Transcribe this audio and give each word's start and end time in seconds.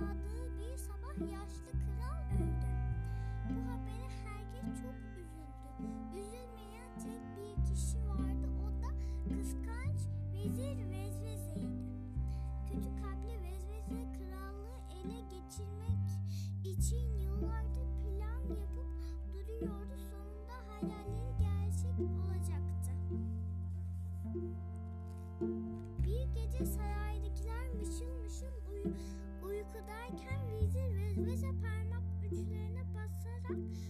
yağdığı 0.00 0.58
bir 0.58 0.76
sabah 0.76 1.32
yaşlı 1.32 1.67
Isaac. 33.50 33.84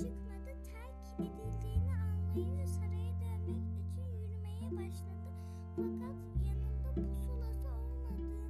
çıkmadı. 0.00 0.50
Terk 0.72 1.20
edildiğini 1.20 1.92
anlayınca 1.94 2.66
saraya 2.66 3.12
dönmek 3.20 3.66
için 3.82 4.06
yürümeye 4.20 4.70
başladı. 4.78 5.28
Fakat 5.76 6.16
yanında 6.46 6.90
pusulası 6.94 7.68
olmadığı, 7.68 8.46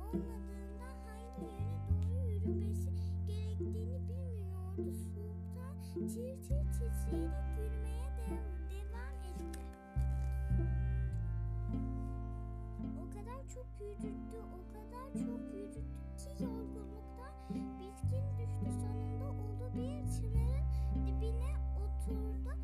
olmadığında 0.00 0.88
hangi 1.06 1.44
yöne 1.44 1.78
doğru 1.88 2.32
yürümesi 2.32 2.90
gerektiğini 3.26 4.00
bilmiyordu. 4.08 4.92
Soğuktan 5.14 5.74
tir 5.94 6.08
tir 6.08 6.64
titreyerek 6.72 7.48
yürümeye 7.58 8.08
devam, 8.18 8.52
devam 8.70 9.18
etti. 9.30 9.60
O 13.02 13.04
kadar 13.14 13.40
çok 13.54 13.66
yürüdü, 13.80 14.38
o 14.56 14.60
kadar 14.72 15.06
çok 15.12 15.40
yürüdü 15.54 15.80
ki 16.18 16.44
yorgunluktan 16.44 17.34
bitkin 17.54 18.24
düştü. 18.38 18.68
Sonunda 18.80 19.30
oldu 19.30 19.70
bir 19.74 20.12
çınar 20.16 20.51
dibine 20.94 21.50
oturdu. 21.76 22.61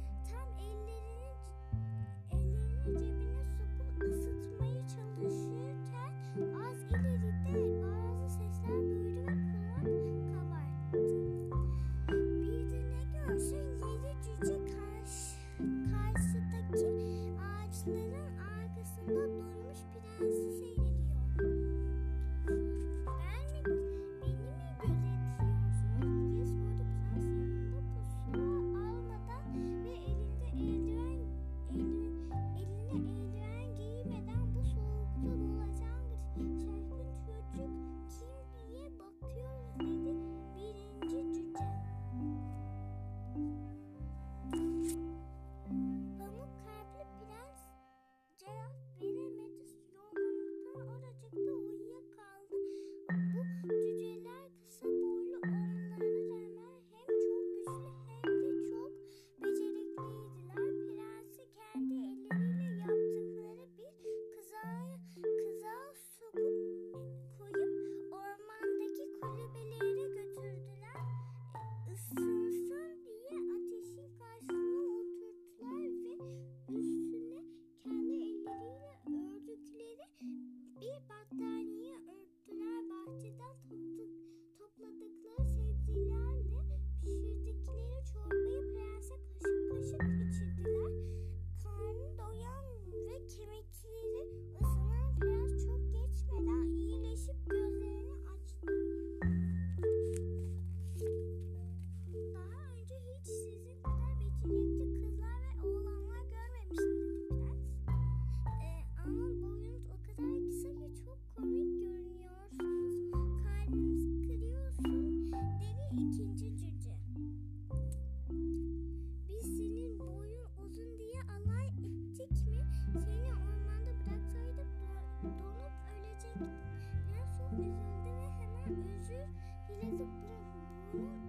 Ooh. 130.95 131.28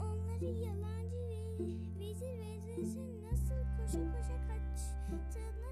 Onları 0.00 0.44
yalancı 0.44 1.16
ve 1.16 1.40
vezir 1.98 2.38
veziresi 2.38 3.00
nasıl 3.22 3.60
koşa 3.76 4.12
koşa 4.12 4.38
kaçtığını 4.48 5.63